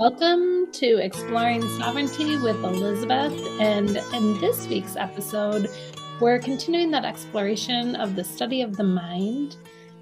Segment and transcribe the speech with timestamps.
[0.00, 3.34] Welcome to Exploring Sovereignty with Elizabeth.
[3.60, 5.68] And in this week's episode,
[6.22, 9.56] we're continuing that exploration of the study of the mind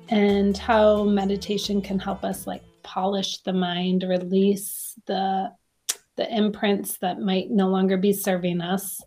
[0.08, 5.50] and how meditation can help us like polish the mind, release the
[6.14, 9.02] the imprints that might no longer be serving us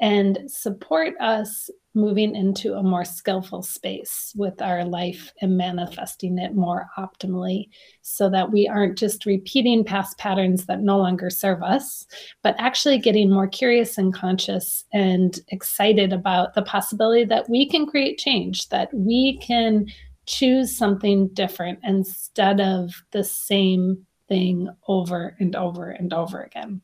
[0.00, 6.54] and support us moving into a more skillful space with our life and manifesting it
[6.54, 7.68] more optimally
[8.00, 12.06] so that we aren't just repeating past patterns that no longer serve us,
[12.42, 17.86] but actually getting more curious and conscious and excited about the possibility that we can
[17.86, 19.86] create change, that we can
[20.26, 26.80] choose something different instead of the same thing over and over and over again.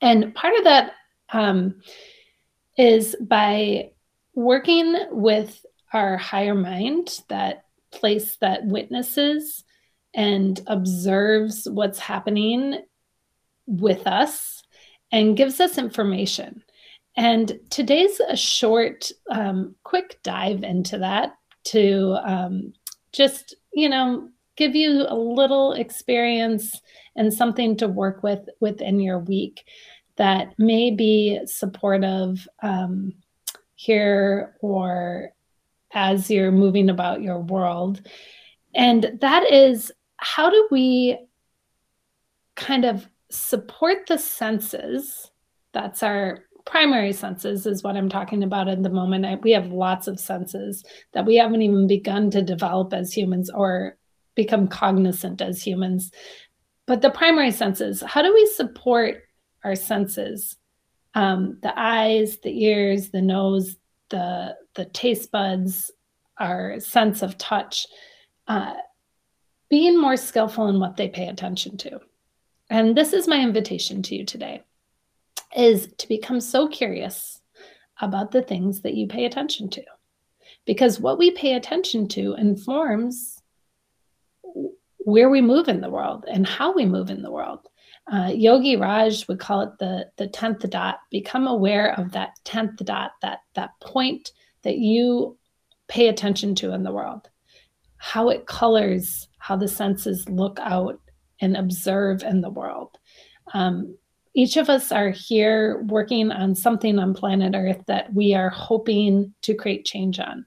[0.00, 0.92] And part of that
[1.32, 1.80] um,
[2.76, 3.90] is by
[4.34, 9.64] working with our higher mind, that place that witnesses
[10.14, 12.82] and observes what's happening
[13.66, 14.62] with us
[15.10, 16.64] and gives us information.
[17.16, 22.72] And today's a short, um, quick dive into that to um,
[23.12, 26.80] just, you know, give you a little experience
[27.16, 29.64] and something to work with within your week
[30.22, 33.12] that may be supportive um,
[33.74, 35.30] here or
[35.92, 38.00] as you're moving about your world.
[38.72, 41.18] And that is how do we
[42.54, 45.32] kind of support the senses?
[45.72, 49.42] That's our primary senses, is what I'm talking about at the moment.
[49.42, 53.96] We have lots of senses that we haven't even begun to develop as humans or
[54.36, 56.12] become cognizant as humans.
[56.86, 59.24] But the primary senses, how do we support
[59.64, 60.56] our senses.
[61.14, 63.76] Um, the eyes the ears the nose
[64.08, 65.90] the the taste buds
[66.38, 67.86] our sense of touch
[68.48, 68.74] uh,
[69.68, 72.00] being more skillful in what they pay attention to.
[72.70, 74.62] And this is my invitation to you today
[75.56, 77.40] is to become so curious
[78.00, 79.82] about the things that you pay attention to.
[80.64, 83.40] Because what we pay attention to informs
[84.98, 87.68] where we move in the world and how we move in the world
[88.10, 91.00] uh, Yogi Raj would call it the the tenth dot.
[91.10, 94.32] Become aware of that tenth dot, that that point
[94.62, 95.36] that you
[95.88, 97.28] pay attention to in the world,
[97.96, 101.00] how it colors how the senses look out
[101.40, 102.96] and observe in the world.
[103.54, 103.96] Um,
[104.34, 109.34] each of us are here working on something on planet Earth that we are hoping
[109.42, 110.46] to create change on,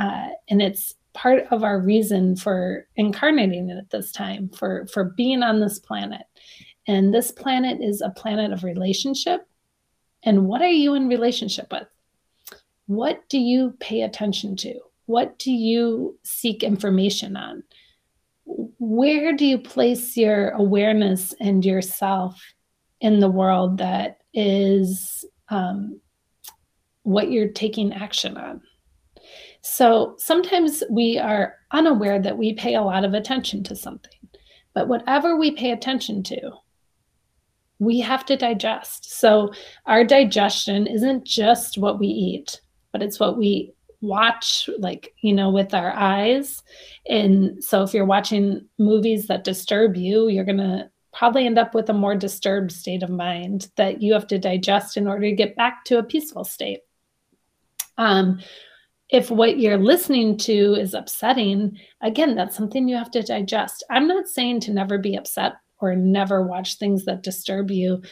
[0.00, 5.42] uh, and it's part of our reason for incarnating at this time for for being
[5.42, 6.22] on this planet
[6.88, 9.46] and this planet is a planet of relationship.
[10.24, 11.86] And what are you in relationship with?
[12.86, 14.80] What do you pay attention to?
[15.04, 17.62] What do you seek information on?
[18.46, 22.42] Where do you place your awareness and yourself
[23.02, 26.00] in the world that is um,
[27.02, 28.62] what you're taking action on?
[29.60, 34.12] So sometimes we are unaware that we pay a lot of attention to something,
[34.72, 36.52] but whatever we pay attention to,
[37.78, 39.18] we have to digest.
[39.18, 39.52] So
[39.86, 42.60] our digestion isn't just what we eat,
[42.92, 46.62] but it's what we watch like you know with our eyes.
[47.08, 51.74] And so if you're watching movies that disturb you you're going to probably end up
[51.74, 55.32] with a more disturbed state of mind that you have to digest in order to
[55.32, 56.80] get back to a peaceful state.
[57.96, 58.40] Um,
[59.08, 63.84] if what you're listening to is upsetting again that's something you have to digest.
[63.90, 68.02] I'm not saying to never be upset or never watch things that disturb you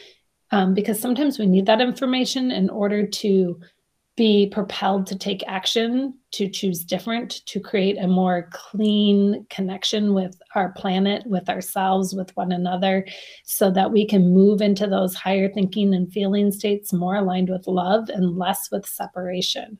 [0.51, 3.59] um, because sometimes we need that information in order to
[4.15, 10.41] be propelled to take action, to choose different, to create a more clean connection with
[10.55, 13.05] our planet, with ourselves, with one another,
[13.43, 17.67] so that we can move into those higher thinking and feeling states more aligned with
[17.67, 19.77] love and less with separation.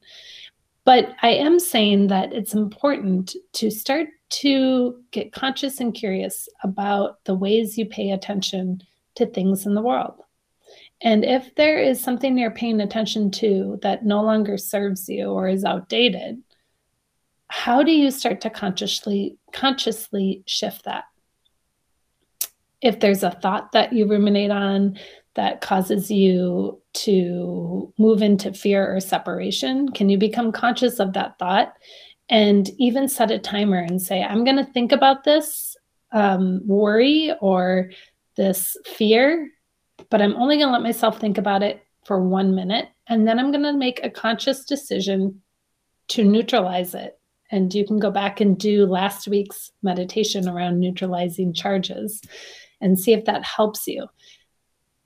[0.87, 7.21] But I am saying that it's important to start to get conscious and curious about
[7.25, 8.81] the ways you pay attention
[9.15, 10.21] to things in the world.
[11.01, 15.49] And if there is something you're paying attention to that no longer serves you or
[15.49, 16.41] is outdated,
[17.49, 21.03] how do you start to consciously consciously shift that?
[22.81, 24.97] If there's a thought that you ruminate on
[25.33, 31.37] that causes you to move into fear or separation, can you become conscious of that
[31.37, 31.73] thought
[32.29, 35.75] and even set a timer and say, I'm going to think about this
[36.11, 37.91] um, worry or
[38.35, 39.49] this fear,
[40.09, 42.89] but I'm only going to let myself think about it for one minute.
[43.07, 45.41] And then I'm going to make a conscious decision
[46.09, 47.19] to neutralize it.
[47.51, 52.21] And you can go back and do last week's meditation around neutralizing charges.
[52.81, 54.07] and see if that helps you.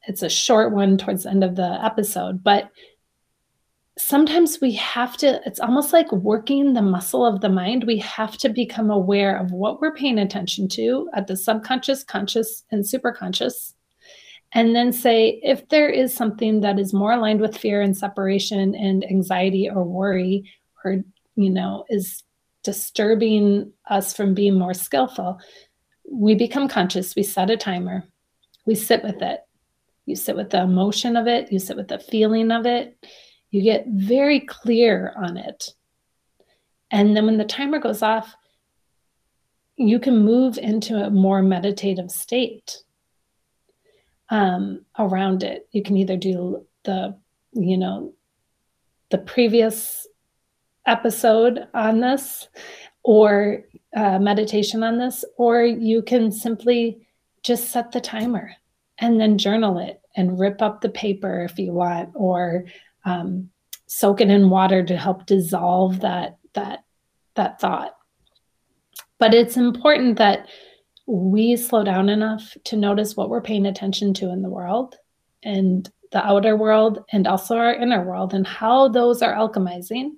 [0.07, 2.69] It's a short one towards the end of the episode, but
[3.98, 7.83] sometimes we have to, it's almost like working the muscle of the mind.
[7.83, 12.63] We have to become aware of what we're paying attention to at the subconscious, conscious,
[12.71, 13.74] and superconscious.
[14.53, 18.75] And then say, if there is something that is more aligned with fear and separation
[18.75, 20.51] and anxiety or worry,
[20.83, 21.03] or,
[21.36, 22.24] you know, is
[22.63, 25.39] disturbing us from being more skillful,
[26.09, 27.15] we become conscious.
[27.15, 28.03] We set a timer,
[28.65, 29.42] we sit with it.
[30.06, 32.98] You sit with the emotion of it, you sit with the feeling of it,
[33.51, 35.69] you get very clear on it.
[36.89, 38.36] And then when the timer goes off,
[39.77, 42.83] you can move into a more meditative state
[44.30, 45.68] um, around it.
[45.71, 47.18] You can either do the,
[47.53, 48.13] you know,
[49.09, 50.07] the previous
[50.86, 52.48] episode on this
[53.03, 53.63] or
[53.95, 57.07] uh, meditation on this, or you can simply
[57.44, 58.51] just set the timer
[59.01, 62.65] and then journal it and rip up the paper if you want, or
[63.03, 63.50] um,
[63.88, 66.83] soak it in water to help dissolve that that
[67.36, 67.95] that thought.
[69.18, 70.48] But it's important that
[71.07, 74.95] we slow down enough to notice what we're paying attention to in the world
[75.44, 80.12] and the outer world and also our inner world and how those are alchemizing.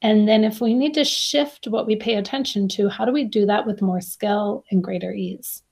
[0.00, 3.24] And then if we need to shift what we pay attention to, how do we
[3.24, 5.62] do that with more skill and greater ease?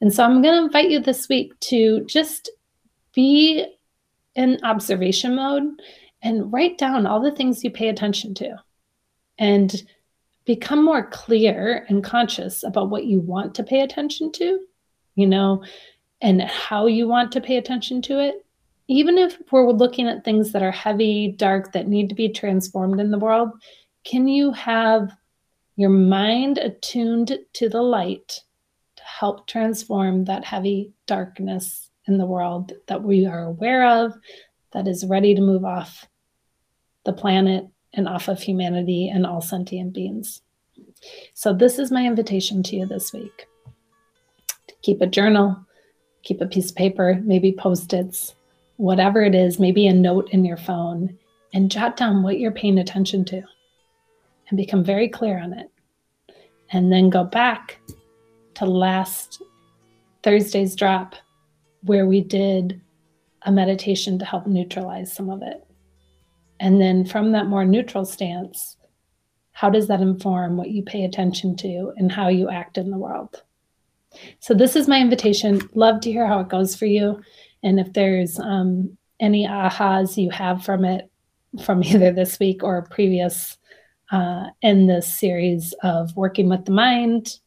[0.00, 2.50] And so I'm going to invite you this week to just
[3.14, 3.66] be
[4.34, 5.64] in observation mode
[6.22, 8.56] and write down all the things you pay attention to
[9.38, 9.82] and
[10.44, 14.60] become more clear and conscious about what you want to pay attention to,
[15.14, 15.62] you know,
[16.20, 18.44] and how you want to pay attention to it.
[18.88, 23.00] Even if we're looking at things that are heavy, dark, that need to be transformed
[23.00, 23.50] in the world,
[24.04, 25.10] can you have
[25.76, 28.40] your mind attuned to the light
[29.20, 34.14] help transform that heavy darkness in the world that we are aware of
[34.72, 36.08] that is ready to move off
[37.04, 40.40] the planet and off of humanity and all sentient beings.
[41.34, 43.46] So, this is my invitation to you this week
[44.80, 45.54] keep a journal,
[46.22, 48.34] keep a piece of paper, maybe post its,
[48.78, 51.14] whatever it is, maybe a note in your phone,
[51.52, 53.42] and jot down what you're paying attention to
[54.48, 55.70] and become very clear on it.
[56.72, 57.80] And then go back
[58.60, 59.42] to last
[60.22, 61.14] Thursday's drop
[61.84, 62.78] where we did
[63.46, 65.66] a meditation to help neutralize some of it.
[66.60, 68.76] And then from that more neutral stance,
[69.52, 72.98] how does that inform what you pay attention to and how you act in the
[72.98, 73.42] world?
[74.40, 75.62] So, this is my invitation.
[75.72, 77.22] Love to hear how it goes for you.
[77.62, 81.10] And if there's um, any ahas you have from it,
[81.64, 83.56] from either this week or previous
[84.12, 87.38] uh, in this series of working with the mind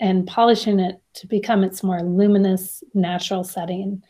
[0.00, 4.02] and polishing it to become its more luminous, natural setting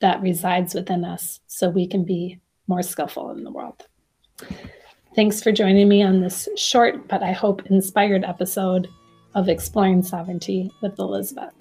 [0.00, 3.86] that resides within us so we can be more skillful in the world.
[5.14, 8.88] Thanks for joining me on this short but I hope inspired episode
[9.34, 11.52] of Exploring Sovereignty with Elizabeth.